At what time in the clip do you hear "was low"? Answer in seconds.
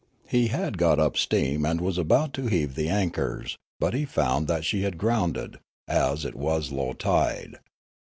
6.33-6.93